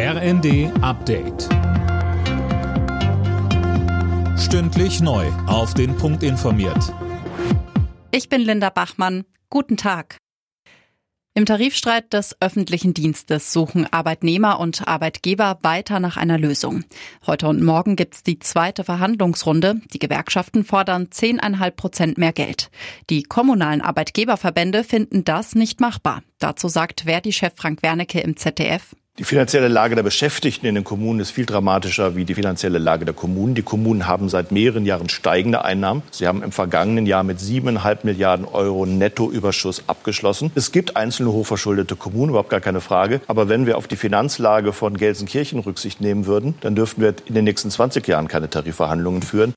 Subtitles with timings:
[0.00, 1.48] RND Update.
[4.38, 5.26] Stündlich neu.
[5.48, 6.94] Auf den Punkt informiert.
[8.12, 9.24] Ich bin Linda Bachmann.
[9.50, 10.18] Guten Tag.
[11.34, 16.84] Im Tarifstreit des öffentlichen Dienstes suchen Arbeitnehmer und Arbeitgeber weiter nach einer Lösung.
[17.26, 19.80] Heute und morgen gibt es die zweite Verhandlungsrunde.
[19.92, 22.70] Die Gewerkschaften fordern 10,5 Prozent mehr Geld.
[23.10, 26.22] Die kommunalen Arbeitgeberverbände finden das nicht machbar.
[26.38, 28.94] Dazu sagt Verdi-Chef Frank Wernicke im ZDF.
[29.18, 33.04] Die finanzielle Lage der Beschäftigten in den Kommunen ist viel dramatischer wie die finanzielle Lage
[33.04, 33.56] der Kommunen.
[33.56, 36.04] Die Kommunen haben seit mehreren Jahren steigende Einnahmen.
[36.12, 40.52] Sie haben im vergangenen Jahr mit siebeneinhalb Milliarden Euro Nettoüberschuss abgeschlossen.
[40.54, 43.20] Es gibt einzelne hochverschuldete Kommunen, überhaupt gar keine Frage.
[43.26, 47.34] Aber wenn wir auf die Finanzlage von Gelsenkirchen Rücksicht nehmen würden, dann dürften wir in
[47.34, 49.52] den nächsten 20 Jahren keine Tarifverhandlungen führen.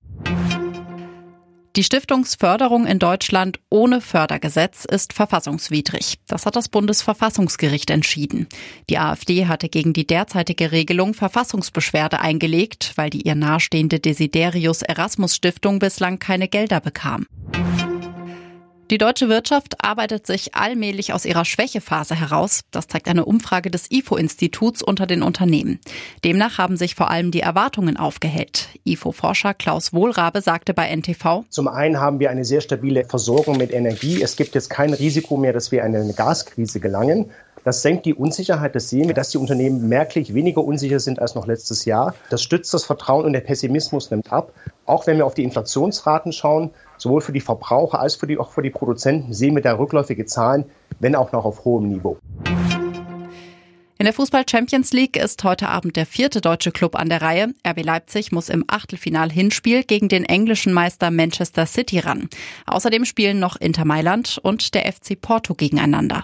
[1.77, 6.15] Die Stiftungsförderung in Deutschland ohne Fördergesetz ist verfassungswidrig.
[6.27, 8.47] Das hat das Bundesverfassungsgericht entschieden.
[8.89, 15.37] Die AfD hatte gegen die derzeitige Regelung Verfassungsbeschwerde eingelegt, weil die ihr nahestehende Desiderius Erasmus
[15.37, 17.25] Stiftung bislang keine Gelder bekam.
[18.91, 22.65] Die deutsche Wirtschaft arbeitet sich allmählich aus ihrer Schwächephase heraus.
[22.71, 25.79] Das zeigt eine Umfrage des IFO-Instituts unter den Unternehmen.
[26.25, 28.67] Demnach haben sich vor allem die Erwartungen aufgehellt.
[28.83, 31.45] IFO-Forscher Klaus Wohlrabe sagte bei NTV.
[31.47, 34.21] Zum einen haben wir eine sehr stabile Versorgung mit Energie.
[34.21, 37.31] Es gibt jetzt kein Risiko mehr, dass wir in eine Gaskrise gelangen.
[37.63, 38.79] Das senkt die Unsicherheit.
[38.81, 42.15] Sehen wir, dass die Unternehmen merklich weniger unsicher sind als noch letztes Jahr.
[42.29, 44.51] Das stützt das Vertrauen und der Pessimismus nimmt ab.
[44.85, 48.51] Auch wenn wir auf die Inflationsraten schauen, sowohl für die Verbraucher als für die, auch
[48.51, 50.65] für die Produzenten, sehen wir da rückläufige Zahlen,
[50.99, 52.17] wenn auch noch auf hohem Niveau.
[54.01, 57.53] In der Fußball Champions League ist heute Abend der vierte deutsche Club an der Reihe.
[57.67, 62.27] RB Leipzig muss im Achtelfinal-Hinspiel gegen den englischen Meister Manchester City ran.
[62.65, 66.23] Außerdem spielen noch Inter Mailand und der FC Porto gegeneinander.